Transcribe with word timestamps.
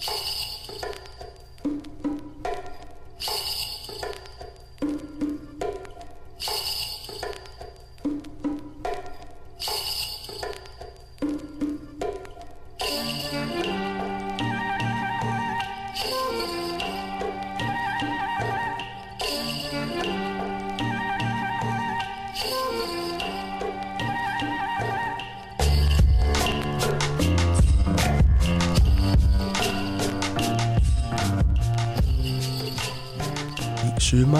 you 0.00 0.14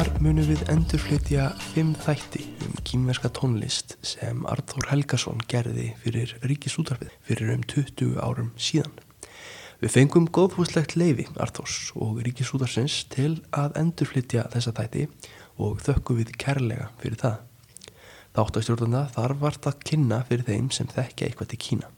sumar 0.09 0.23
munum 0.25 0.47
við 0.47 0.61
endurflytja 0.73 1.49
fimm 1.73 1.91
þætti 2.01 2.45
um 2.65 2.77
kýmverska 2.87 3.29
tónlist 3.35 3.97
sem 4.07 4.41
Arþór 4.49 4.87
Helgason 4.89 5.41
gerði 5.51 5.91
fyrir 6.01 6.33
Ríkisútarfið 6.41 7.11
fyrir 7.27 7.51
um 7.53 7.65
20 7.69 8.17
árum 8.23 8.49
síðan. 8.57 8.95
Við 9.83 9.93
fengum 9.93 10.29
góðhúslegt 10.33 10.97
leifi 10.97 11.27
Arþórs 11.37 11.93
og 11.97 12.23
Ríkisútarsins 12.25 13.03
til 13.13 13.43
að 13.53 13.77
endurflytja 13.83 14.47
þessa 14.55 14.73
þætti 14.79 15.05
og 15.61 15.83
þökkum 15.85 16.23
við 16.23 16.33
kærlega 16.41 16.89
fyrir 17.03 17.21
það. 17.21 17.39
Þáttastjórnanda 18.39 19.05
þar 19.13 19.37
vart 19.43 19.69
að 19.69 19.83
kynna 19.91 20.23
fyrir 20.31 20.49
þeim 20.49 20.73
sem 20.73 20.89
þekkja 20.89 21.29
eitthvað 21.29 21.53
til 21.53 21.63
Kína. 21.67 21.93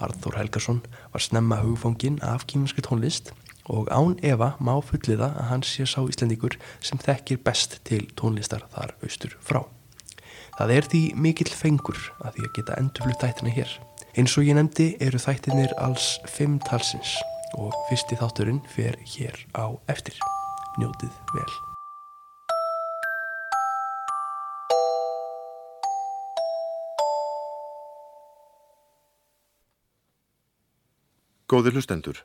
Arþór 0.00 0.40
Helgason 0.40 0.80
var 1.12 1.22
snemma 1.22 1.60
hugfóngin 1.60 2.22
af 2.24 2.46
kýmverski 2.48 2.86
tónlist 2.86 3.34
og 3.70 3.88
án 3.90 4.16
Eva 4.24 4.54
má 4.60 4.74
fulliða 4.82 5.30
að 5.36 5.48
hann 5.50 5.62
sé 5.66 5.86
sá 5.86 6.00
Íslandíkur 6.02 6.58
sem 6.80 6.98
þekkir 6.98 7.42
best 7.44 7.78
til 7.86 8.04
tónlistar 8.18 8.64
þar 8.74 8.94
austur 9.04 9.36
frá. 9.40 9.62
Það 10.58 10.74
er 10.76 10.88
því 10.92 11.02
mikill 11.16 11.52
fengur 11.54 11.98
að 12.20 12.36
því 12.36 12.46
að 12.46 12.54
geta 12.58 12.78
endurflutt 12.80 13.22
þættina 13.22 13.54
hér. 13.56 13.74
Eins 14.12 14.36
og 14.36 14.44
ég 14.44 14.58
nefndi 14.58 14.92
eru 15.00 15.20
þættinir 15.20 15.72
alls 15.80 16.18
fimm 16.28 16.58
talsins 16.68 17.16
og 17.56 17.72
fyrsti 17.88 18.18
þátturinn 18.20 18.62
fer 18.74 18.98
hér 19.14 19.36
á 19.56 19.72
eftir. 19.92 20.18
Njótið 20.80 21.12
vel. 21.36 21.52
Góðir 31.52 31.76
hlustendur. 31.76 32.22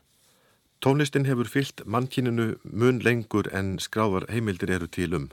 Tónlistin 0.78 1.26
hefur 1.26 1.48
fyllt 1.50 1.80
mannkyninu 1.90 2.52
mun 2.62 3.00
lengur 3.02 3.48
en 3.50 3.78
skráðar 3.82 4.28
heimildir 4.30 4.70
eru 4.76 4.86
til 4.86 5.16
um. 5.18 5.24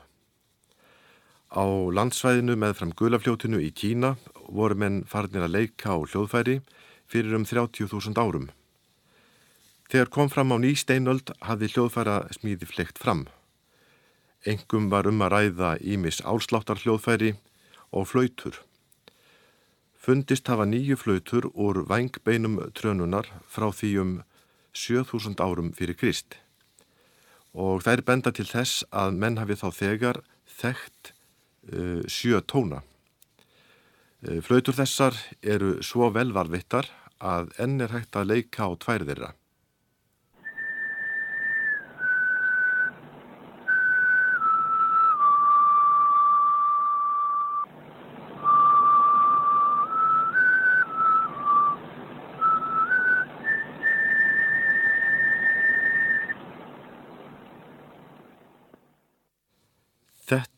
Á 1.54 1.66
landsvæðinu 1.98 2.56
með 2.58 2.74
fram 2.80 2.94
gulafljótinu 2.98 3.60
í 3.62 3.70
Kína 3.70 4.16
voru 4.50 4.78
menn 4.82 5.04
farnir 5.06 5.46
að 5.46 5.54
leika 5.58 5.94
á 5.94 6.02
hljóðfæri 6.02 6.58
fyrir 7.06 7.38
um 7.38 7.46
30.000 7.46 8.18
árum. 8.18 8.50
Þegar 9.86 10.10
kom 10.10 10.34
fram 10.34 10.50
á 10.50 10.58
ný 10.58 10.74
steinöld 10.74 11.30
hafði 11.46 11.70
hljóðfæra 11.76 12.18
smíði 12.34 12.66
fleikt 12.66 12.98
fram. 12.98 13.28
Engum 14.50 14.90
var 14.90 15.06
um 15.06 15.22
að 15.22 15.36
ræða 15.38 15.76
ímis 15.82 16.24
álsláttar 16.26 16.82
hljóðfæri 16.82 17.36
og 17.94 18.10
flautur. 18.10 18.64
Fundist 19.94 20.50
hafa 20.50 20.66
nýju 20.66 20.98
flautur 20.98 21.52
úr 21.54 21.86
vangbeinum 21.86 22.64
trönunar 22.74 23.30
frá 23.46 23.70
því 23.70 23.98
um 24.02 24.16
7000 24.76 25.40
árum 25.40 25.72
fyrir 25.76 25.98
Krist 25.98 26.38
og 27.56 27.86
það 27.86 27.94
er 27.94 28.04
benda 28.10 28.34
til 28.36 28.48
þess 28.50 28.84
að 28.92 29.16
menn 29.22 29.40
hafi 29.40 29.56
þá 29.60 29.68
þegar 29.78 30.20
þekkt 30.58 31.14
uh, 31.72 32.04
sjö 32.12 32.42
tóna. 32.44 32.82
Uh, 34.26 34.42
flautur 34.44 34.76
þessar 34.76 35.16
eru 35.42 35.78
svo 35.86 36.12
velvarvittar 36.12 36.92
að 37.24 37.56
enn 37.64 37.80
er 37.82 37.96
hægt 37.96 38.20
að 38.20 38.34
leika 38.34 38.68
á 38.68 38.72
tvær 38.76 39.08
þeirra. 39.08 39.32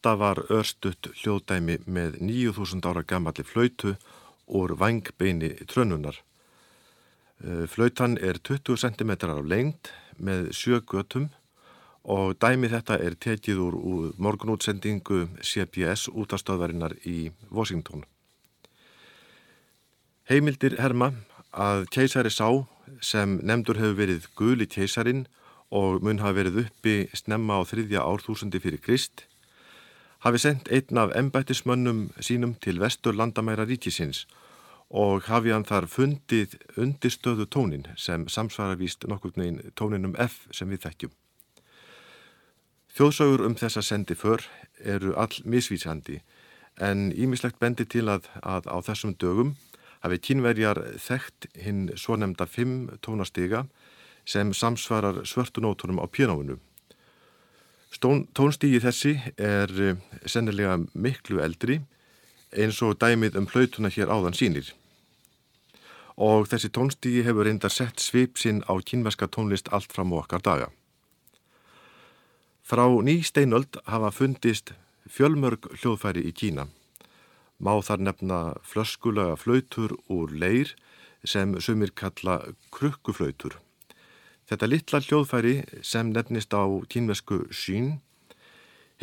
Þetta 0.08 0.20
var 0.24 0.40
örstutt 0.56 1.08
hljóðdæmi 1.20 1.74
með 1.84 2.14
9000 2.24 2.86
ára 2.88 3.02
gammalli 3.04 3.44
flautu 3.44 3.98
úr 4.48 4.72
vangbeini 4.80 5.50
trönunar. 5.68 6.22
Eh, 7.44 7.66
flautan 7.68 8.16
er 8.16 8.40
20 8.40 8.80
cm 8.80 9.12
á 9.28 9.36
lengt 9.44 9.92
með 10.16 10.54
sjögötum 10.56 11.28
og 12.08 12.40
dæmi 12.40 12.72
þetta 12.72 13.02
er 13.04 13.20
tekið 13.20 13.60
úr, 13.68 13.76
úr 13.76 14.16
morgunútsendingu 14.16 15.28
CBS 15.44 16.08
útastöðvarinnar 16.08 16.96
í 17.04 17.34
Washington. 17.52 18.08
Heimildir 20.32 20.80
herma 20.80 21.12
að 21.52 21.90
keisari 21.92 22.32
sá 22.32 22.64
sem 23.02 23.42
nefndur 23.44 23.76
hefur 23.76 24.00
verið 24.06 24.32
guli 24.40 24.72
keisarin 24.72 25.28
og 25.68 26.00
mun 26.00 26.24
hafa 26.24 26.46
verið 26.46 26.68
uppi 26.70 27.02
snemma 27.12 27.60
á 27.60 27.68
þriðja 27.68 28.08
árþúsundi 28.08 28.64
fyrir 28.64 28.80
Krist 28.80 29.28
hafi 30.20 30.38
sendt 30.38 30.72
einn 30.72 30.98
af 30.98 31.14
embættismönnum 31.16 32.10
sínum 32.20 32.56
til 32.62 32.80
vestur 32.80 33.14
landamæra 33.14 33.66
ríkisins 33.66 34.26
og 34.90 35.28
hafi 35.28 35.52
hann 35.52 35.66
þar 35.68 35.88
fundið 35.92 36.56
undirstöðu 36.78 37.46
tónin 37.46 37.88
sem 37.96 38.28
samsvara 38.28 38.78
víst 38.80 39.08
nokkur 39.08 39.36
neginn 39.36 39.74
tóninum 39.76 40.16
F 40.16 40.48
sem 40.52 40.70
við 40.70 40.88
þekkjum. 40.88 41.12
Þjóðsögur 42.98 43.46
um 43.46 43.56
þessa 43.56 43.84
sendi 43.84 44.16
för 44.16 44.42
eru 44.80 45.14
all 45.16 45.44
misvísandi 45.46 46.22
en 46.82 47.12
ímislegt 47.12 47.60
bendi 47.60 47.86
til 47.86 48.08
að, 48.10 48.30
að 48.42 48.70
á 48.74 48.78
þessum 48.82 49.14
dögum 49.20 49.56
hafi 50.02 50.18
kínverjar 50.18 50.80
þekkt 51.02 51.50
hinn 51.62 51.92
svo 51.98 52.16
nefnda 52.16 52.48
fimm 52.50 52.88
tónastiga 53.02 53.66
sem 54.26 54.54
samsvarar 54.54 55.26
svörtunótonum 55.26 56.02
á 56.02 56.06
pjánóinu 56.08 56.58
Tónstígi 57.96 58.82
þessi 58.84 59.14
er 59.40 59.72
eh, 59.80 59.96
sennilega 60.28 60.76
miklu 60.94 61.40
eldri 61.42 61.80
eins 62.52 62.82
og 62.84 62.98
dæmið 63.00 63.38
um 63.40 63.48
hlautuna 63.48 63.90
hér 63.92 64.12
áðan 64.12 64.36
sínir. 64.36 64.74
Og 66.18 66.48
þessi 66.52 66.70
tónstígi 66.74 67.24
hefur 67.24 67.48
reyndar 67.48 67.72
sett 67.72 68.02
svip 68.02 68.38
sinn 68.42 68.64
á 68.68 68.76
kynverska 68.82 69.28
tónlist 69.32 69.72
allt 69.72 69.94
fram 69.94 70.12
á 70.12 70.20
okkar 70.20 70.44
daga. 70.44 70.68
Frá 72.68 72.84
ný 73.00 73.22
steinöld 73.24 73.80
hafa 73.88 74.12
fundist 74.12 74.74
fjölmörg 75.08 75.70
hljóðfæri 75.80 76.26
í 76.28 76.34
Kína. 76.36 76.68
Má 77.64 77.80
þar 77.82 78.04
nefna 78.04 78.40
flöskulega 78.68 79.38
flautur 79.40 79.96
úr 80.12 80.34
leir 80.36 80.76
sem 81.24 81.56
sumir 81.64 81.96
kalla 81.96 82.42
krukkuflautur. 82.76 83.56
Þetta 84.48 84.68
litla 84.72 85.00
hljóðfæri 85.04 85.56
sem 85.84 86.14
nefnist 86.16 86.54
á 86.56 86.64
kínvesku 86.88 87.50
sín 87.52 87.98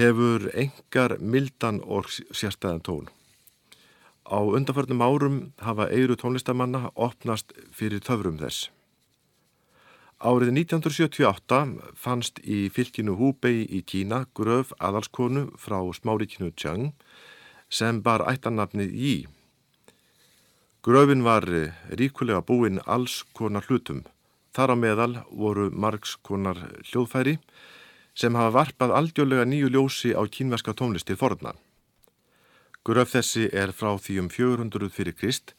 hefur 0.01 0.47
engar 0.57 1.19
mildan 1.21 1.83
og 1.85 2.09
sérstæðan 2.09 2.81
tón. 2.81 3.11
Á 4.25 4.41
undanförnum 4.41 5.05
árum 5.05 5.37
hafa 5.61 5.91
eiru 5.93 6.17
tónlistamanna 6.17 6.89
opnast 6.97 7.53
fyrir 7.71 8.01
töfrum 8.01 8.41
þess. 8.41 8.71
Árið 10.25 10.55
1978 10.57 11.93
fannst 12.01 12.41
í 12.41 12.71
fylkinu 12.73 13.19
Húbei 13.21 13.67
í 13.69 13.83
Kína 13.85 14.23
gröf 14.33 14.73
aðalskonu 14.81 15.51
frá 15.61 15.77
smárikinu 15.93 16.55
Chang 16.57 16.95
sem 17.69 18.01
bar 18.01 18.25
ættanafnið 18.25 18.97
Yi. 18.97 19.17
Gröfin 20.81 21.25
var 21.29 21.45
ríkulega 21.93 22.41
búinn 22.41 22.81
alls 22.87 23.21
konar 23.37 23.69
hlutum. 23.69 24.07
Þar 24.55 24.75
á 24.75 24.77
meðal 24.79 25.13
voru 25.35 25.71
margs 25.71 26.15
konar 26.23 26.61
hljóðfæri 26.87 27.39
sem 28.15 28.37
hafa 28.39 28.55
varpað 28.55 28.95
aldjóðlega 28.95 29.47
nýju 29.51 29.71
ljósi 29.75 30.15
á 30.15 30.23
kínverska 30.31 30.75
tónlisti 30.79 31.17
forna. 31.19 31.55
Gröf 32.87 33.15
þessi 33.17 33.49
er 33.51 33.73
frá 33.75 33.97
því 33.99 34.21
um 34.23 34.29
400 34.31 34.91
fyrir 34.95 35.17
Krist 35.19 35.55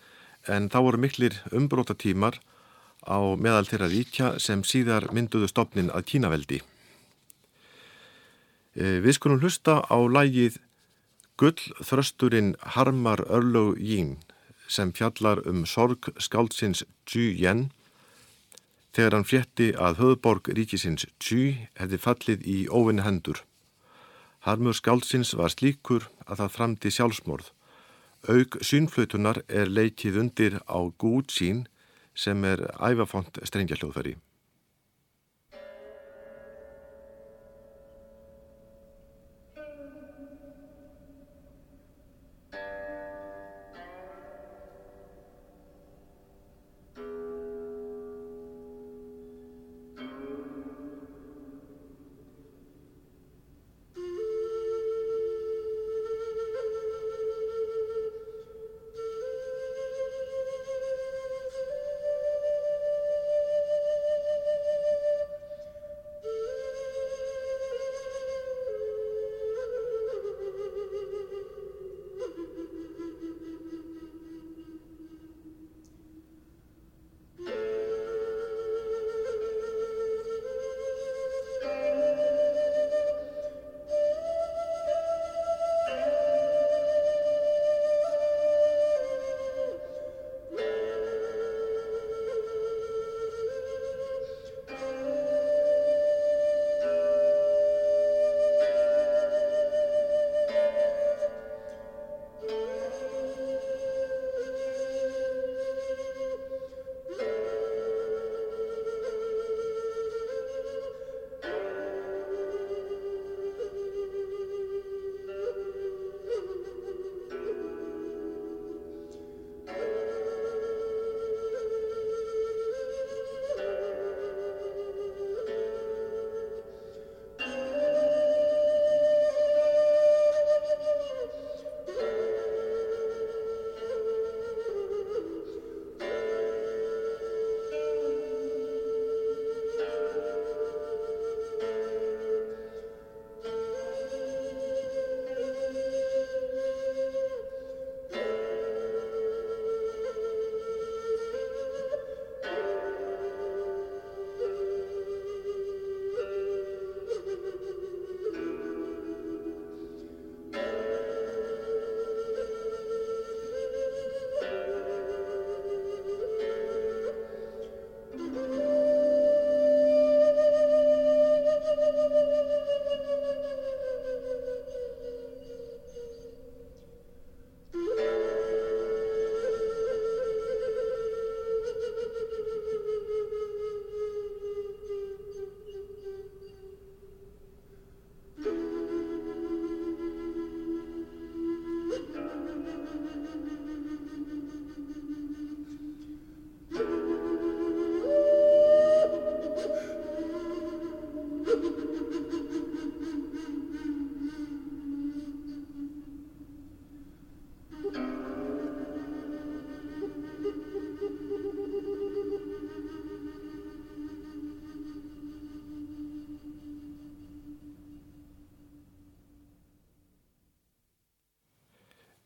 en 0.47 0.69
þá 0.69 0.79
voru 0.87 1.01
miklir 1.01 1.41
umbróta 1.51 1.95
tímar 1.97 2.39
á 3.03 3.19
meðal 3.35 3.65
þeirra 3.67 3.89
ríkja 3.91 4.29
sem 4.39 4.63
síðar 4.63 5.09
mynduðu 5.11 5.49
stopnin 5.51 5.91
að 5.91 6.05
kínaveldi. 6.13 6.61
E, 8.75 9.01
við 9.03 9.17
skulum 9.17 9.41
hlusta 9.41 9.81
á 9.83 9.97
lægið 10.07 10.61
Gull 11.35 11.59
þrösturinn 11.83 12.53
Harmar 12.77 13.19
Örlög 13.27 13.75
Jín 13.83 14.15
sem 14.71 14.93
fjallar 14.95 15.41
um 15.49 15.65
sorg 15.67 16.07
skáldsins 16.15 16.85
Zhu 17.03 17.25
Yen 17.35 17.67
þegar 18.95 19.17
hann 19.17 19.27
fjetti 19.27 19.67
að 19.75 19.99
höfðborg 19.99 20.49
ríkisins 20.55 21.03
Tjý 21.19 21.67
hefði 21.75 21.99
fallið 21.99 22.47
í 22.47 22.57
óvinni 22.71 23.03
hendur. 23.03 23.41
Harmur 24.47 24.77
skálsins 24.77 25.33
var 25.35 25.51
slíkur 25.51 26.07
að 26.25 26.43
það 26.43 26.53
framdi 26.55 26.91
sjálfsmorð. 26.93 27.49
Aug 28.31 28.57
sínflötunar 28.63 29.41
er 29.49 29.69
leikið 29.69 30.19
undir 30.21 30.59
á 30.65 30.79
gút 31.01 31.33
sín 31.33 31.65
sem 32.15 32.45
er 32.47 32.63
æfafont 32.79 33.41
strengjaljóðfæri. 33.43 34.15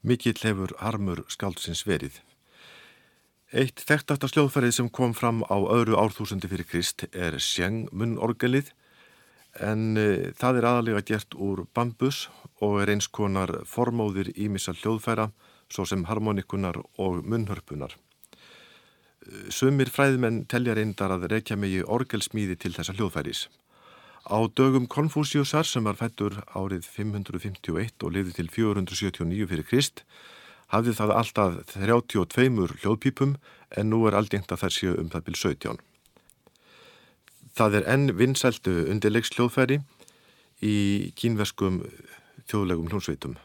Mikill 0.09 0.41
hefur 0.41 0.73
harmur 0.81 1.21
skáldsins 1.29 1.83
verið. 1.85 2.15
Eitt 3.49 3.81
þekktasta 3.85 4.29
sljóðfærið 4.29 4.73
sem 4.73 4.89
kom 4.93 5.13
fram 5.17 5.43
á 5.45 5.57
öðru 5.57 5.97
árþúsundi 6.01 6.49
fyrir 6.49 6.65
Krist 6.69 7.05
er 7.13 7.37
sjengmunnorgelið 7.41 8.71
en 9.69 9.97
e, 9.97 10.31
það 10.37 10.59
er 10.59 10.67
aðalega 10.69 11.05
gert 11.05 11.37
úr 11.37 11.63
bambus 11.73 12.27
og 12.61 12.79
er 12.81 12.93
eins 12.93 13.09
konar 13.09 13.53
formóðir 13.69 14.31
ímissa 14.37 14.73
hljóðfæra 14.77 15.29
svo 15.69 15.85
sem 15.89 16.05
harmonikunar 16.09 16.77
og 17.01 17.21
munnhörpunar. 17.25 17.93
E, 17.93 19.49
sumir 19.53 19.89
fræðmenn 19.93 20.43
telja 20.49 20.77
reyndar 20.77 21.13
að 21.17 21.29
reykja 21.33 21.57
megi 21.57 21.81
orgelsmíði 21.85 22.57
til 22.57 22.73
þessa 22.77 22.97
hljóðfæris. 22.97 23.47
Á 24.27 24.37
dögum 24.51 24.87
Konfúsiusar 24.87 25.65
sem 25.65 25.85
var 25.87 25.95
fættur 25.95 26.41
árið 26.51 26.87
551 26.91 28.03
og 28.03 28.11
liði 28.15 28.35
til 28.35 28.49
479 28.51 29.47
fyrir 29.47 29.67
Krist 29.67 30.03
hafði 30.73 30.95
það 30.97 31.15
alltaf 31.15 31.59
32 31.73 32.75
hljóðpípum 32.81 33.37
en 33.77 33.89
nú 33.89 34.03
er 34.07 34.17
aldingt 34.19 34.51
að 34.51 34.65
það 34.65 34.75
séu 34.75 34.95
um 34.99 35.09
það 35.13 35.25
byrj 35.29 35.41
17. 35.45 35.79
Það 37.57 37.79
er 37.79 37.89
enn 37.95 38.15
vinsæltu 38.19 38.75
undirleiks 38.91 39.33
hljóðfæri 39.35 39.81
í 40.61 40.77
kínveskum 41.17 41.83
þjóðlegum 42.49 42.91
hljónsveitum. 42.91 43.39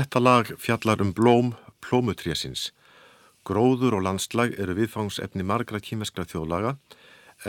Þetta 0.00 0.20
lag 0.22 0.48
fjallar 0.56 1.02
um 1.04 1.10
blóm 1.12 1.48
plómutrésins. 1.84 2.70
Gróður 3.44 3.98
og 3.98 4.06
landslag 4.06 4.54
eru 4.56 4.72
viðfangsefni 4.78 5.44
margra 5.44 5.76
kýmverskra 5.76 6.24
þjóðlaga 6.30 6.70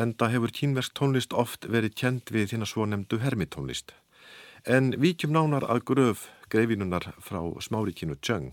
en 0.01 0.11
það 0.19 0.33
hefur 0.33 0.53
kýmversk 0.57 0.97
tónlist 0.99 1.35
oft 1.43 1.69
verið 1.71 1.95
kjent 2.01 2.33
við 2.35 2.49
þína 2.51 2.67
svo 2.67 2.89
nefndu 2.91 3.21
hermitónlist. 3.23 3.93
En 4.67 4.91
vikjum 4.99 5.31
nánar 5.37 5.63
að 5.63 5.85
gröf 5.93 6.25
greifinunar 6.51 7.13
frá 7.23 7.39
smárikínu 7.63 8.19
Tjöng. 8.19 8.51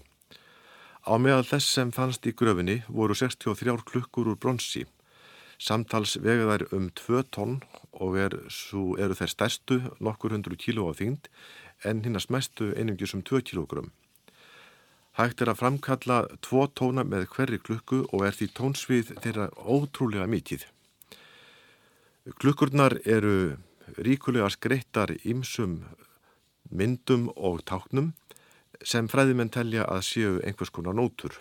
Á 1.02 1.19
meðal 1.19 1.49
þess 1.50 1.75
sem 1.75 1.90
fannst 1.90 2.31
í 2.31 2.37
gröfinni 2.38 2.85
voru 2.87 3.19
63 3.19 3.83
klukkur 3.83 4.31
úr 4.31 4.38
bronsi. 4.38 4.87
Samtals 5.59 6.21
vega 6.23 6.47
þær 6.47 6.69
um 6.71 6.90
2 6.95 7.25
tonn 7.35 7.57
og 7.99 8.14
er, 8.14 8.31
eru 8.47 9.14
þær 9.19 9.33
stærstu 9.33 9.81
nokkur 9.99 10.37
hundru 10.37 10.55
kíló 10.55 10.87
á 10.87 10.95
þyngd 10.95 11.26
en 11.85 12.02
hinnast 12.04 12.30
mestu 12.30 12.73
einungjus 12.75 13.14
um 13.14 13.23
2 13.23 13.42
kg. 13.42 13.88
Hægt 15.18 15.42
er 15.42 15.50
að 15.50 15.61
framkalla 15.61 16.18
tvo 16.47 16.68
tóna 16.78 17.02
með 17.02 17.26
hverri 17.35 17.58
klukku 17.58 18.04
og 18.12 18.23
er 18.26 18.37
því 18.38 18.47
tónsvið 18.54 19.14
þeirra 19.23 19.49
ótrúlega 19.58 20.28
mikið. 20.30 20.66
Klukkurnar 22.38 22.99
eru 23.04 23.56
ríkulega 23.97 24.50
skreittar 24.52 25.14
ímsum 25.25 25.80
myndum 26.70 27.28
og 27.35 27.64
táknum 27.66 28.12
sem 28.85 29.08
fræðimenn 29.11 29.50
telja 29.50 29.87
að 29.88 30.04
séu 30.06 30.32
einhvers 30.44 30.70
konar 30.70 30.94
nótur. 30.94 31.35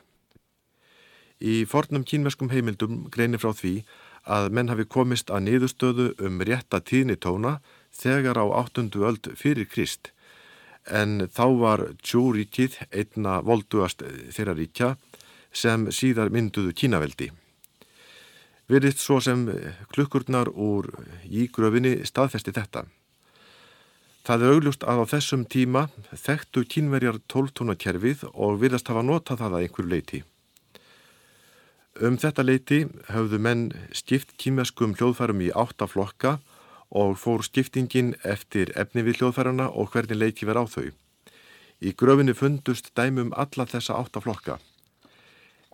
Í 1.37 1.67
fornum 1.69 2.05
kínveskum 2.07 2.49
heimildum 2.49 3.05
greinir 3.13 3.43
frá 3.43 3.53
því 3.53 3.83
að 4.25 4.49
menn 4.57 4.71
hafi 4.71 4.87
komist 4.89 5.29
að 5.29 5.43
niðurstöðu 5.45 6.07
um 6.25 6.41
rétta 6.41 6.81
tíðni 6.81 7.19
tóna 7.21 7.59
þegar 7.93 8.41
á 8.41 8.45
8. 8.65 8.89
öld 9.05 9.29
fyrir 9.37 9.69
Krist 9.69 10.11
en 10.87 11.27
þá 11.33 11.45
var 11.59 11.83
Tjúríkið 12.03 12.77
einna 12.91 13.41
volduast 13.45 14.03
þeirra 14.33 14.55
ríkja 14.57 14.95
sem 15.51 15.87
síðar 15.91 16.31
mynduðu 16.33 16.73
kínaveldi. 16.77 17.31
Verðist 18.67 18.99
svo 18.99 19.19
sem 19.23 19.45
klukkurnar 19.93 20.49
úr 20.51 20.89
ígröfinni 21.23 22.01
staðfesti 22.07 22.53
þetta. 22.55 22.83
Það 24.27 24.43
er 24.43 24.55
auglust 24.57 24.83
að 24.83 25.03
á 25.07 25.11
þessum 25.13 25.45
tíma 25.47 25.85
þekktu 26.11 26.65
kínverjar 26.67 27.21
tóltónakerfið 27.31 28.25
og 28.33 28.59
virðast 28.59 28.91
hafa 28.91 29.05
notað 29.07 29.39
það 29.39 29.55
að 29.55 29.63
einhverju 29.63 29.91
leiti. 29.93 30.19
Um 32.03 32.17
þetta 32.19 32.43
leiti 32.43 32.81
höfðu 33.07 33.39
menn 33.41 33.63
skipt 33.95 34.35
kínverskum 34.37 34.97
hljóðfærum 34.99 35.39
í 35.47 35.53
áttaflokka 35.55 36.35
og 36.37 36.56
fór 37.19 37.43
skiptingin 37.43 38.15
eftir 38.23 38.71
efni 38.75 39.03
við 39.03 39.21
hljóðfærana 39.21 39.67
og 39.73 39.91
hvernig 39.91 40.17
leiki 40.17 40.47
verið 40.47 40.63
á 40.63 40.65
þau. 40.75 40.87
Í 41.83 41.93
gröfinni 41.93 42.33
fundust 42.33 42.93
dæmum 42.97 43.33
alla 43.35 43.67
þessa 43.69 43.99
áttaflokka. 43.99 44.57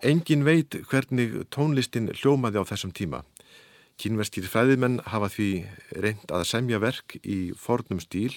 Engin 0.04 0.44
veit 0.44 0.76
hvernig 0.90 1.46
tónlistin 1.54 2.10
hljómaði 2.12 2.60
á 2.60 2.64
þessum 2.68 2.92
tíma. 2.92 3.22
Kínverskir 4.02 4.50
fræðimenn 4.50 5.00
hafa 5.06 5.30
því 5.32 5.50
reynd 5.96 6.34
að 6.34 6.48
semja 6.50 6.82
verk 6.82 7.16
í 7.22 7.54
fornum 7.56 8.02
stíl 8.02 8.34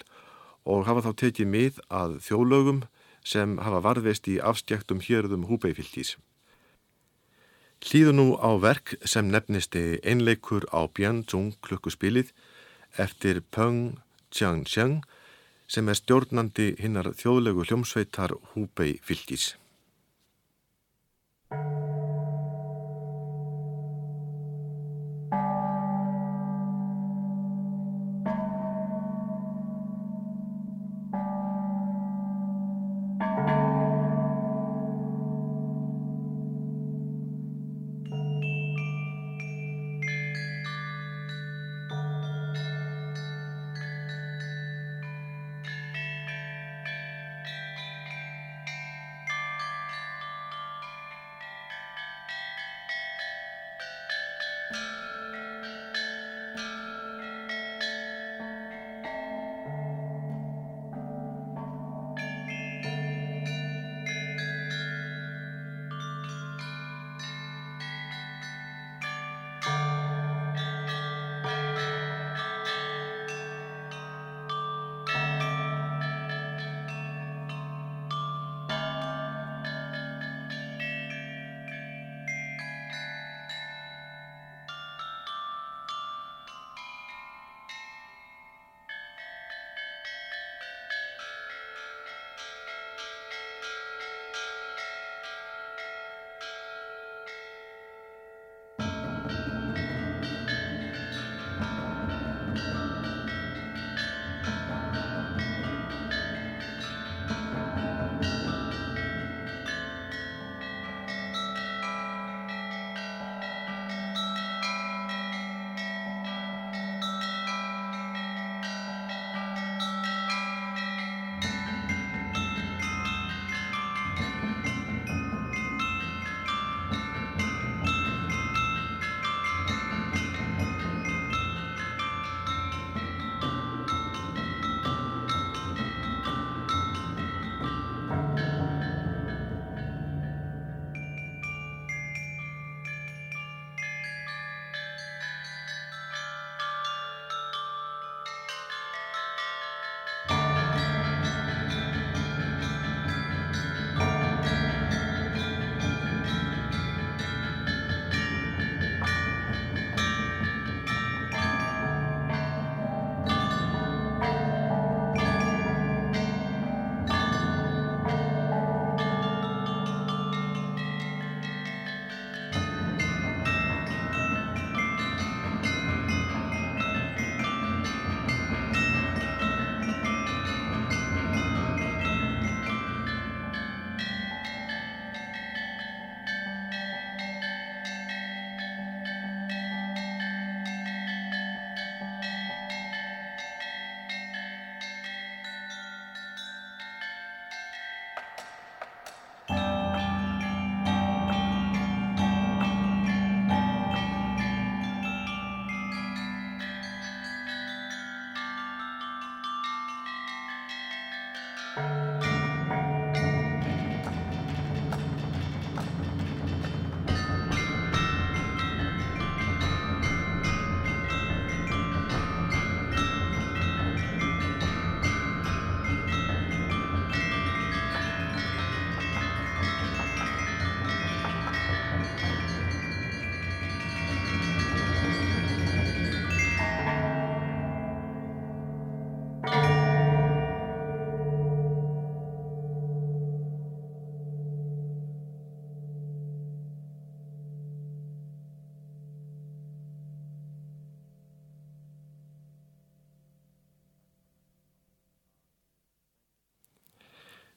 og 0.69 0.85
hafa 0.87 1.09
þá 1.09 1.13
tekið 1.25 1.51
mið 1.51 1.81
að 1.89 2.21
þjóðlögum 2.29 2.85
sem 3.27 3.57
hafa 3.59 3.83
varðveist 3.83 4.29
í 4.31 4.37
afstjæktum 4.39 5.01
hjörðum 5.03 5.49
húbeifylgís. 5.49 6.15
Hlýðu 7.83 8.13
nú 8.15 8.27
á 8.39 8.51
verk 8.63 8.95
sem 9.05 9.27
nefnisti 9.29 9.99
einleikur 10.07 10.65
á 10.71 10.87
Björnzung 10.87 11.57
klukkuspilið 11.67 12.31
eftir 12.99 13.43
Peng 13.51 13.99
Qiangxiang 14.31 15.01
sem 15.69 15.89
er 15.89 15.99
stjórnandi 15.99 16.75
hinnar 16.81 17.13
þjóðlegu 17.19 17.67
hljómsveitar 17.67 18.37
húbeifylgís. 18.55 19.55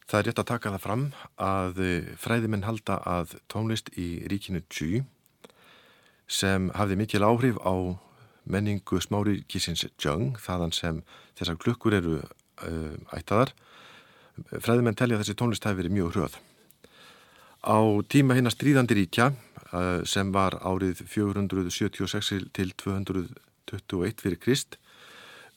Það 0.09 0.19
er 0.19 0.25
rétt 0.25 0.39
að 0.41 0.49
taka 0.49 0.69
það 0.73 0.81
fram 0.81 1.01
að 1.45 1.79
eh, 1.85 2.05
fræðiminn 2.17 2.65
halda 2.65 2.95
að 3.05 3.35
tónlist 3.51 3.91
í 3.93 4.07
ríkinu 4.31 4.63
Tjú 4.65 5.03
sem 6.29 6.69
hafði 6.73 6.97
mikil 6.97 7.21
áhrif 7.25 7.59
á 7.61 7.73
menningu 8.49 8.97
smári 9.01 9.43
kísins 9.45 9.85
Jung, 10.01 10.33
þaðan 10.41 10.73
sem 10.73 11.01
þessar 11.37 11.59
klukkur 11.61 11.95
eru 11.97 12.15
uh, 12.21 12.95
ættaðar. 13.13 13.53
Fræðimenn 14.49 14.97
telja 14.97 15.17
að 15.17 15.23
þessi 15.23 15.37
tónlist 15.37 15.65
hafi 15.67 15.81
verið 15.81 15.95
mjög 15.97 16.11
hröð. 16.15 16.37
Á 17.65 17.77
tíma 18.09 18.37
hérna 18.37 18.53
stríðandi 18.53 18.97
ríkja 18.97 19.31
uh, 19.33 20.01
sem 20.09 20.33
var 20.33 20.57
árið 20.65 21.03
476 21.05 22.49
til 22.55 22.73
221 22.81 24.23
fyrir 24.23 24.41
Krist 24.41 24.79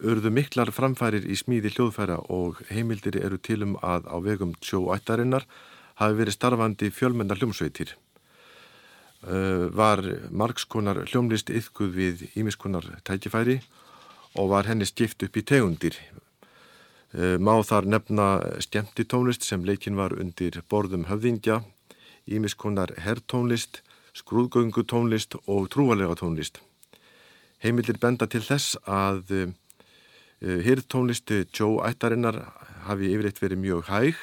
urðu 0.02 0.32
miklar 0.34 0.72
framfærir 0.74 1.24
í 1.30 1.36
smíði 1.38 1.72
hljóðfæra 1.76 2.18
og 2.32 2.60
heimildir 2.70 3.18
eru 3.22 3.38
tilum 3.38 3.76
að 3.82 4.08
á 4.10 4.16
vegum 4.22 4.54
sjóættarinnar 4.62 5.46
hafi 6.00 6.18
verið 6.18 6.36
starfandi 6.36 6.90
fjölmennar 6.90 7.38
hljómsveitir. 7.40 7.94
Var 9.22 10.02
margskonar 10.34 11.04
hljómlist 11.06 11.52
yfkuð 11.54 11.94
við 11.94 12.24
ímiskonar 12.34 12.88
tækifæri 13.06 13.60
og 14.34 14.50
var 14.50 14.66
henni 14.66 14.88
stift 14.88 15.22
upp 15.22 15.38
í 15.38 15.44
tegundir. 15.46 15.94
Má 17.12 17.54
þar 17.62 17.86
nefna 17.86 18.26
stjemti 18.64 19.04
tónlist 19.04 19.44
sem 19.46 19.64
leikin 19.64 19.98
var 20.00 20.16
undir 20.16 20.62
borðum 20.72 21.06
höfðingja, 21.10 21.60
ímiskonar 22.26 22.94
herrtónlist, 23.04 23.82
skrúðgöngu 24.16 24.82
tónlist 24.88 25.36
og 25.46 25.68
trúalega 25.70 26.16
tónlist. 26.18 26.58
Heimildir 27.62 28.00
benda 28.02 28.26
til 28.26 28.42
þess 28.42 28.74
að 28.88 29.52
uh, 30.42 30.58
Hyrð 30.66 30.86
Joe 31.54 31.82
ættarinnar 31.88 32.42
hafi 32.86 33.12
yfirleitt 33.14 33.40
verið 33.42 33.62
mjög 33.62 33.88
hæg 33.88 34.18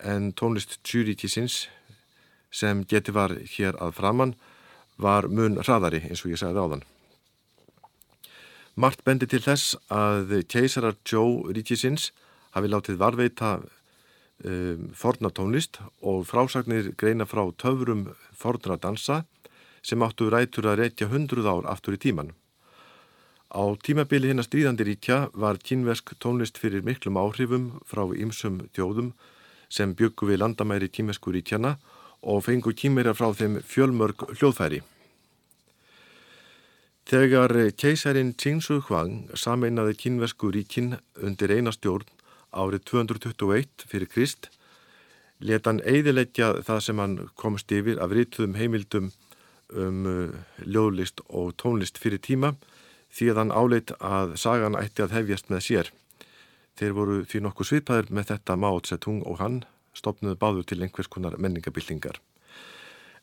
en 0.00 0.32
tónlist 0.32 0.78
Tjúríkisins 0.82 1.68
sem 2.50 2.84
geti 2.84 3.12
var 3.12 3.34
hér 3.34 3.76
að 3.82 3.94
framann 3.98 4.34
var 5.00 5.28
mun 5.28 5.58
hraðari 5.60 6.02
eins 6.08 6.24
og 6.24 6.32
ég 6.32 6.40
sagði 6.40 6.62
áðan. 6.64 6.82
Mart 8.80 9.02
bendi 9.04 9.26
til 9.28 9.42
þess 9.44 9.76
að 9.92 10.40
keisarar 10.48 10.96
Joe 11.04 11.52
Ríkisins 11.52 12.10
hafi 12.54 12.70
látið 12.70 13.00
varveita 13.00 13.58
um, 13.60 14.90
forna 14.96 15.30
tónlist 15.30 15.80
og 16.00 16.24
frásagnir 16.30 16.92
greina 16.96 17.26
frá 17.28 17.44
töfurum 17.58 18.08
forna 18.32 18.78
dansa 18.80 19.24
sem 19.82 20.02
áttu 20.02 20.30
rætur 20.30 20.70
að 20.70 20.84
reykja 20.84 21.10
hundruð 21.10 21.48
ár 21.50 21.68
aftur 21.72 21.96
í 21.96 22.00
tíman. 22.00 22.32
Á 23.50 23.66
tímabili 23.82 24.28
hérna 24.30 24.44
stríðandi 24.46 24.84
ríkja 24.86 25.16
var 25.34 25.58
kínversk 25.58 26.12
tónlist 26.22 26.58
fyrir 26.62 26.84
miklum 26.86 27.16
áhrifum 27.18 27.64
frá 27.82 28.04
ymsum 28.14 28.60
þjóðum 28.76 29.08
sem 29.66 29.90
byggu 29.98 30.28
við 30.28 30.38
landamæri 30.44 30.86
kínversku 30.86 31.34
ríkjana 31.34 31.72
og 32.22 32.44
fengu 32.46 32.70
kínverja 32.70 33.16
frá 33.18 33.34
þeim 33.34 33.58
fjölmörg 33.66 34.22
hljóðfæri. 34.36 34.84
Þegar 37.10 37.56
keisarin 37.74 38.36
Qingsu 38.38 38.78
Huang 38.86 39.34
sameinaði 39.34 39.98
kínversku 39.98 40.52
ríkin 40.54 41.00
undir 41.18 41.50
einastjórn 41.50 42.06
árið 42.54 42.86
221 42.86 43.86
fyrir 43.90 44.06
Krist, 44.14 44.46
leta 45.42 45.72
hann 45.72 45.82
eidilegja 45.82 46.60
það 46.62 46.84
sem 46.86 47.02
hann 47.02 47.18
komst 47.34 47.72
yfir 47.74 47.98
af 47.98 48.14
rítuðum 48.14 48.54
heimildum 48.54 49.10
um 49.74 50.06
ljóðlist 50.62 51.24
og 51.26 51.56
tónlist 51.58 51.98
fyrir 51.98 52.22
tíma 52.22 52.54
því 53.10 53.30
að 53.32 53.40
hann 53.42 53.52
áleit 53.52 53.92
að 53.98 54.36
sagan 54.40 54.78
ætti 54.78 55.04
að 55.04 55.16
hefjast 55.18 55.50
með 55.50 55.66
sér. 55.66 55.92
Þeir 56.78 56.96
voru 56.96 57.20
því 57.28 57.42
nokkuð 57.44 57.70
svipaður 57.70 58.10
með 58.14 58.32
þetta 58.32 58.56
Mao 58.56 58.80
Tse-tung 58.80 59.22
og 59.26 59.40
hann 59.42 59.62
stopnuðu 59.96 60.38
báður 60.40 60.68
til 60.70 60.80
einhvers 60.84 61.10
konar 61.10 61.36
menningabildingar. 61.38 62.20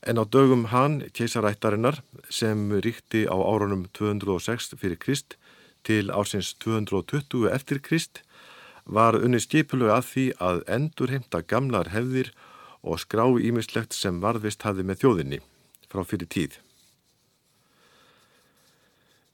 En 0.05 0.21
á 0.21 0.23
dögum 0.29 0.67
hann, 0.69 1.01
keisarættarinnar, 1.15 2.03
sem 2.29 2.69
ríkti 2.85 3.25
á 3.25 3.33
árunum 3.33 3.87
206 3.97 4.75
fyrir 4.77 4.99
Krist 5.01 5.37
til 5.87 6.11
ársins 6.11 6.53
220 6.61 7.49
eftir 7.49 7.81
Krist, 7.81 8.21
var 8.85 9.17
unni 9.17 9.39
skipulög 9.41 9.91
að 9.95 10.05
því 10.11 10.27
að 10.49 10.61
endur 10.77 11.11
heimta 11.11 11.41
gamlar 11.41 11.91
hefðir 11.95 12.31
og 12.83 13.01
skrá 13.01 13.25
ímislegt 13.25 13.95
sem 13.95 14.21
varðvist 14.23 14.63
hafi 14.63 14.85
með 14.85 15.03
þjóðinni 15.03 15.41
frá 15.91 16.05
fyrir 16.07 16.29
tíð. 16.31 16.59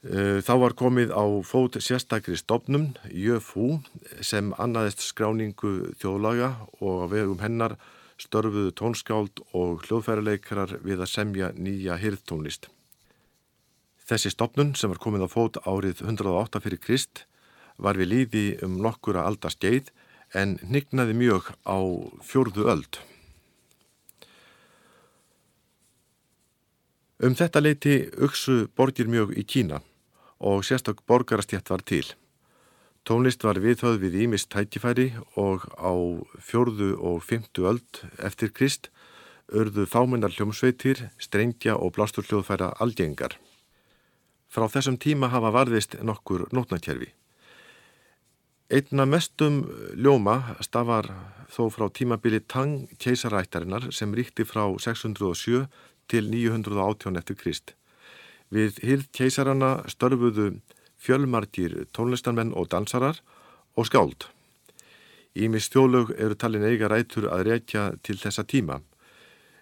Eh, 0.04 0.42
þá 0.44 0.54
var 0.60 0.74
komið 0.76 1.14
á 1.16 1.24
fót 1.48 1.78
sérstakri 1.80 2.36
stopnum, 2.36 2.90
Jöfú, 3.08 3.80
sem 4.20 4.50
annaðist 4.60 5.00
skráningu 5.00 5.94
þjóðlaga 5.96 6.50
og 6.84 7.06
á 7.08 7.08
vegum 7.08 7.40
hennar 7.40 7.78
störfuðu 8.20 8.74
tónskáld 8.76 9.40
og 9.56 9.86
hljóðfæraleikrar 9.88 10.82
við 10.84 11.06
að 11.06 11.12
semja 11.12 11.52
nýja 11.56 11.96
hyrðtónlist. 12.02 12.68
Þessi 14.04 14.34
stopnun 14.34 14.74
sem 14.76 14.92
var 14.92 15.00
komið 15.00 15.24
á 15.24 15.30
fót 15.32 15.62
árið 15.64 16.04
108 16.04 16.60
fyrir 16.60 16.84
Krist 16.84 17.24
var 17.80 17.96
við 17.96 18.12
líði 18.12 18.44
um 18.68 18.76
nokkura 18.84 19.24
aldarskeið 19.24 19.94
en 20.36 20.58
nignaði 20.68 21.16
mjög 21.16 21.54
á 21.64 21.80
fjórðu 22.20 22.68
öld. 22.76 23.00
Um 27.24 27.40
þetta 27.40 27.64
leiti 27.64 27.98
uksu 28.20 28.68
borgir 28.76 29.08
mjög 29.08 29.32
í 29.40 29.48
Kína 29.48 29.80
og 30.44 30.66
sérstokk 30.68 31.06
borgarastjætt 31.08 31.72
var 31.72 31.84
til. 31.88 32.06
Tónlist 33.08 33.44
var 33.44 33.60
viðhauð 33.64 33.98
við 34.04 34.20
Ímis 34.28 34.46
tækifæri 34.52 35.10
og 35.40 35.66
á 35.76 35.92
fjörðu 36.40 36.94
og 37.00 37.24
fymtu 37.24 37.68
öld 37.72 38.04
eftir 38.20 38.52
Krist 38.52 38.92
örðu 39.52 39.86
þámennar 39.88 40.32
hljómsveitir, 40.36 41.10
strengja 41.20 41.76
og 41.76 41.94
blástur 41.98 42.26
hljóðfæra 42.28 42.72
algengar. 42.80 43.36
Frá 44.48 44.70
þessum 44.72 44.98
tíma 45.02 45.30
hafa 45.34 45.52
varðist 45.52 45.98
nokkur 46.00 46.48
nótnakjærfi. 46.56 47.12
Einna 48.74 49.06
mestum 49.06 49.64
ljóma 50.00 50.56
stafar 50.64 51.10
þó 51.52 51.68
frá 51.74 51.90
tímabili 51.94 52.40
Tang 52.40 52.88
keisarættarinnar 52.98 53.92
sem 53.92 54.14
ríkti 54.16 54.46
frá 54.48 54.64
607 54.80 55.68
til 56.08 56.30
918 56.32 57.20
eftir 57.20 57.38
Krist. 57.38 57.76
Við 58.54 58.78
hýrð 58.86 59.10
keisarana 59.18 59.72
störfuðu 59.90 60.52
fjölmarkir 61.02 61.88
tónlistarmenn 61.96 62.54
og 62.54 62.70
dansarar 62.70 63.18
og 63.74 63.88
skáld. 63.90 64.28
Ímis 65.34 65.66
stjólög 65.72 66.14
eru 66.22 66.38
talin 66.38 66.66
eiga 66.68 66.92
rætur 66.92 67.26
að 67.34 67.48
reykja 67.50 67.88
til 68.06 68.20
þessa 68.22 68.46
tíma. 68.46 68.84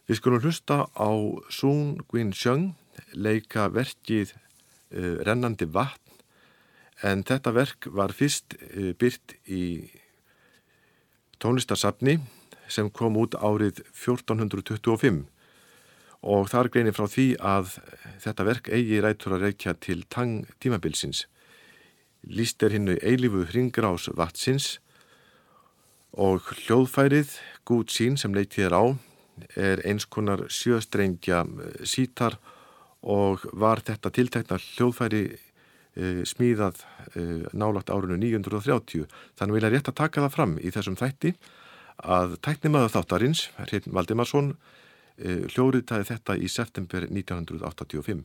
Við 0.10 0.20
skulum 0.20 0.44
hlusta 0.44 0.90
á 0.92 1.10
Sun 1.48 2.02
Gwyn 2.12 2.34
Sjöng 2.36 2.74
leika 3.16 3.70
verkið 3.72 4.34
uh, 4.36 5.24
Rennandi 5.24 5.70
vatn 5.72 6.20
en 7.08 7.24
þetta 7.24 7.56
verk 7.56 7.88
var 7.96 8.12
fyrst 8.12 8.58
uh, 8.60 8.92
byrt 9.00 9.38
í 9.48 9.88
tónlistarsafni 11.40 12.20
sem 12.68 12.92
kom 12.92 13.16
út 13.24 13.40
árið 13.40 13.86
1425 13.96 15.24
og 16.22 16.50
þar 16.52 16.70
greinir 16.70 16.96
frá 16.96 17.08
því 17.10 17.28
að 17.42 17.76
þetta 18.22 18.46
verk 18.46 18.70
eigi 18.70 19.02
rættur 19.02 19.36
að 19.38 19.48
reykja 19.48 19.74
til 19.82 20.04
tang 20.10 20.46
tímabilsins. 20.62 21.26
Lýst 22.30 22.62
er 22.62 22.76
hinnu 22.76 23.00
eilifu 23.02 23.48
hringrás 23.50 24.08
vatsins 24.14 24.76
og 26.14 26.46
hljóðfærið, 26.62 27.34
gút 27.66 27.90
sín 27.90 28.20
sem 28.20 28.34
leitið 28.36 28.68
er 28.68 28.76
á, 28.78 28.84
er 29.58 29.82
eins 29.88 30.06
konar 30.06 30.46
sjöstrengja 30.54 31.42
eh, 31.42 31.86
sítar 31.88 32.38
og 33.02 33.42
var 33.58 33.82
þetta 33.82 34.12
tiltekna 34.14 34.60
hljóðfæri 34.62 35.22
e, 35.26 35.40
smíðað 36.30 36.84
e, 37.18 37.24
nálagt 37.58 37.90
árunnu 37.90 38.14
930. 38.22 39.08
Þannig 39.40 39.58
vil 39.58 39.64
ég 39.66 39.74
rétt 39.74 39.90
að 39.90 39.98
taka 40.04 40.22
það 40.22 40.36
fram 40.36 40.54
í 40.62 40.70
þessum 40.70 41.00
þætti 41.00 41.32
að 42.06 42.36
tæknimaður 42.46 42.94
þáttarins, 42.94 43.42
Hrinn 43.58 43.90
Valdimarsson, 43.98 44.52
Eh, 44.54 44.81
hljóriðtaði 45.22 46.08
þetta 46.12 46.38
í 46.38 46.50
september 46.50 47.08
1985. 47.10 48.24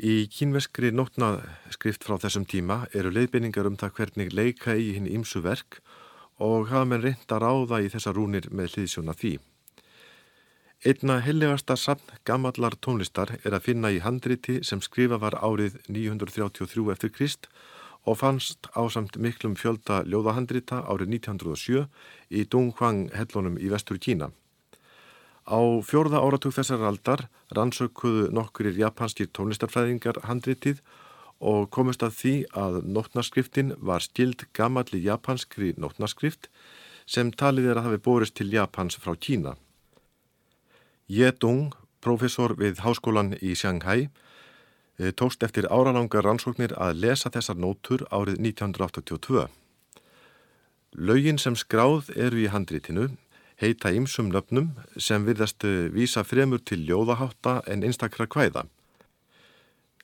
Í 0.00 0.30
kínveskri 0.32 0.94
nótnaskrift 0.96 2.06
frá 2.06 2.14
þessum 2.22 2.46
tíma 2.48 2.86
eru 2.96 3.10
leiðbeiningar 3.12 3.66
um 3.68 3.74
það 3.76 3.90
hvernig 3.98 4.30
leika 4.32 4.72
í 4.72 4.94
hinn 4.96 5.08
ímsu 5.10 5.42
verk 5.44 5.82
og 6.40 6.70
hafa 6.70 6.86
menn 6.88 7.02
reynd 7.02 7.28
að 7.28 7.42
ráða 7.44 7.80
í 7.84 7.90
þessa 7.92 8.14
rúnir 8.16 8.48
með 8.48 8.78
hlýðsjóna 8.78 9.12
því. 9.20 9.34
Einna 10.88 11.18
helligasta 11.20 11.76
sann 11.76 12.00
gammallar 12.24 12.78
tónlistar 12.80 13.34
er 13.44 13.52
að 13.52 13.66
finna 13.66 13.90
í 13.92 14.00
handriti 14.00 14.62
sem 14.64 14.80
skrifa 14.80 15.20
var 15.20 15.36
árið 15.36 15.76
933 15.92 16.88
eftir 16.94 17.12
Krist 17.12 17.50
og 18.08 18.22
fannst 18.22 18.70
ásamt 18.72 19.20
miklum 19.20 19.52
fjölda 19.52 20.00
ljóðahandrita 20.08 20.80
árið 20.88 21.18
1907 21.20 21.84
í 22.32 22.48
Dunhuang 22.48 23.10
hellunum 23.12 23.60
í 23.60 23.68
vestur 23.68 24.00
Kína. 24.00 24.32
Á 25.48 25.60
fjórða 25.86 26.20
áratug 26.20 26.54
þessar 26.54 26.84
aldar 26.84 27.28
rannsökuðu 27.56 28.28
nokkurir 28.34 28.76
japanskir 28.76 29.30
tónlistarfræðingar 29.32 30.20
handritið 30.28 30.82
og 31.40 31.70
komist 31.72 32.04
að 32.04 32.16
því 32.18 32.34
að 32.52 32.82
nótnarskriftin 32.84 33.72
var 33.80 34.04
stild 34.04 34.44
gamalli 34.52 35.00
japanskri 35.00 35.72
nótnarskrift 35.80 36.50
sem 37.08 37.32
talið 37.32 37.70
er 37.72 37.80
að 37.80 37.88
hafi 37.88 38.02
borist 38.04 38.36
til 38.38 38.52
Japans 38.52 38.98
frá 39.00 39.16
Kína. 39.16 39.56
Jedung, 41.10 41.72
profesor 42.00 42.54
við 42.60 42.84
háskólan 42.84 43.32
í 43.42 43.56
Shanghai, 43.56 44.10
eh, 44.98 45.10
tókst 45.10 45.42
eftir 45.42 45.66
áralangar 45.66 46.22
rannsóknir 46.22 46.76
að 46.76 47.00
lesa 47.00 47.30
þessar 47.30 47.56
nótur 47.56 48.06
árið 48.12 48.38
1982. 48.38 49.48
Laugin 50.92 51.38
sem 51.38 51.54
skráð 51.54 52.10
eru 52.16 52.36
í 52.36 52.50
handritinu 52.50 53.16
heita 53.60 53.92
ymsum 53.92 54.30
nöfnum 54.32 54.70
sem 54.96 55.26
virðast 55.26 55.64
eh, 55.68 55.88
vísa 55.92 56.24
fremur 56.24 56.62
til 56.64 56.86
ljóðahátta 56.88 57.60
en 57.68 57.84
einstakra 57.84 58.26
kvæða. 58.26 58.64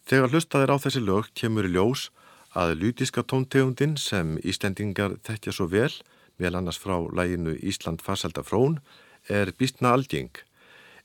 Þegar 0.06 0.32
hlustaðir 0.34 0.72
á 0.72 0.76
þessi 0.84 1.02
lög 1.02 1.32
kemur 1.34 1.66
í 1.66 1.72
ljós 1.72 2.10
að 2.56 2.76
lýtiska 2.82 3.24
tóntegundin 3.26 3.96
sem 4.00 4.36
Íslendingar 4.44 5.16
þekkja 5.26 5.56
svo 5.56 5.66
vel, 5.72 5.90
vel 6.38 6.54
annars 6.54 6.78
frá 6.78 7.00
læginu 7.10 7.56
Ísland 7.58 8.04
farselda 8.04 8.44
frón, 8.46 8.78
er 9.28 9.50
býstna 9.58 9.96
algeng. 9.96 10.30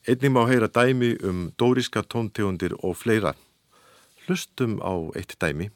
Einnig 0.08 0.32
má 0.34 0.44
heyra 0.50 0.68
dæmi 0.68 1.16
um 1.24 1.52
dóriska 1.58 2.04
tóntegundir 2.04 2.76
og 2.84 2.98
fleira. 2.98 3.34
Hlustum 4.26 4.80
á 4.84 4.94
eitt 5.18 5.38
dæmi. 5.42 5.72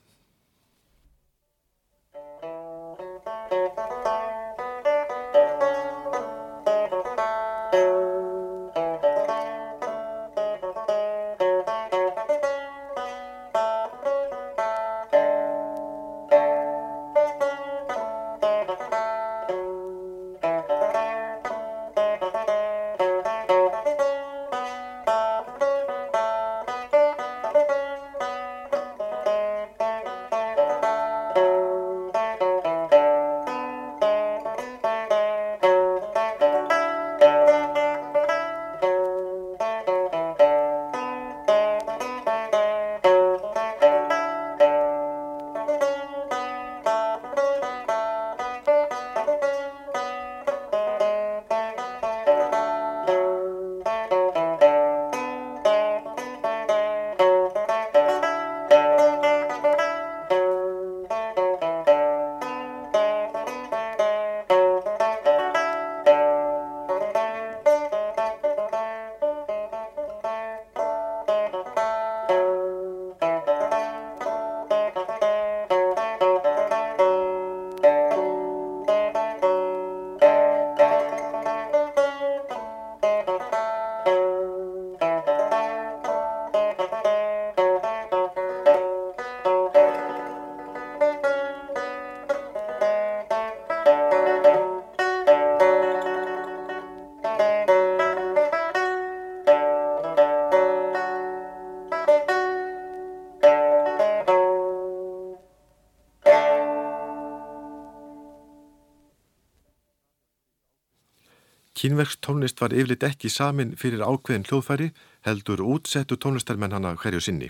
Kínverks 111.76 112.16
tónlist 112.24 112.62
var 112.64 112.72
yfirleitt 112.72 113.04
ekki 113.04 113.28
samin 113.28 113.74
fyrir 113.76 114.00
ákveðin 114.06 114.46
hljóðfæri 114.48 114.94
heldur 115.28 115.60
útsettu 115.60 116.16
tónlistarmenn 116.16 116.72
hana 116.72 116.94
hverju 116.96 117.20
sinni. 117.26 117.50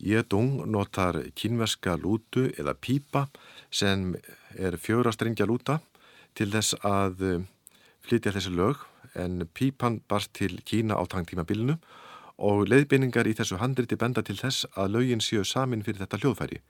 Jedung 0.00 0.62
notar 0.72 1.18
kínverska 1.36 1.98
lútu 2.00 2.46
eða 2.56 2.72
pípa 2.74 3.26
sem 3.70 4.14
er 4.56 4.78
fjórastringja 4.80 5.44
lúta 5.46 5.82
til 6.34 6.48
þess 6.54 6.78
að 6.88 7.22
eh, 7.28 7.44
flytja 8.00 8.32
þessi 8.32 8.54
lög 8.56 8.80
en 9.14 9.44
pípan 9.52 10.00
barst 10.08 10.32
til 10.40 10.56
Kína 10.64 10.96
á 10.96 11.04
tangtímabilinu 11.04 11.76
og 12.40 12.64
leiðbeiningar 12.72 13.28
í 13.28 13.36
þessu 13.36 13.60
handriti 13.60 14.00
benda 14.00 14.24
til 14.24 14.38
þess 14.40 14.64
að 14.72 14.96
lögin 14.96 15.22
séu 15.22 15.44
samin 15.44 15.84
fyrir 15.84 16.00
þetta 16.00 16.22
hljóðfæri. 16.24 16.62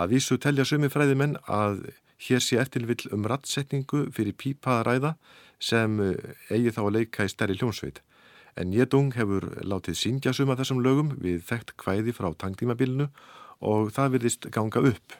Að 0.00 0.16
vísu 0.16 0.40
telja 0.40 0.64
sumi 0.64 0.88
fræðimenn 0.88 1.36
að 1.44 1.86
hér 2.22 2.42
sé 2.42 2.58
eftirvill 2.60 3.08
um 3.12 3.26
rattsetningu 3.28 4.06
fyrir 4.14 4.36
pípaðaræða 4.40 5.14
sem 5.60 6.00
eh, 6.00 6.34
eigi 6.50 6.72
þá 6.74 6.82
að 6.86 6.94
leika 6.98 7.26
í 7.26 7.32
stærri 7.32 7.58
hljónsveit. 7.60 8.02
En 8.56 8.72
Jedung 8.72 9.12
hefur 9.12 9.50
látið 9.68 9.98
syngja 10.00 10.32
suma 10.32 10.56
þessum 10.56 10.80
lögum 10.84 11.12
við 11.20 11.42
þekkt 11.44 11.74
kvæði 11.80 12.16
frá 12.16 12.30
tangtímabilinu 12.40 13.10
og 13.60 13.92
það 13.92 14.16
virðist 14.16 14.48
ganga 14.52 14.80
upp. 14.92 15.16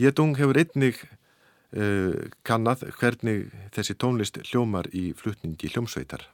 Jedung 0.00 0.34
hefur 0.38 0.58
einnig 0.58 0.98
uh, 1.76 2.26
kannad 2.42 2.82
hvernig 2.98 3.52
þessi 3.74 3.94
tónlist 3.94 4.40
hljómar 4.50 4.88
í 4.90 5.12
flutningi 5.14 5.70
hljómsveitar. 5.70 6.26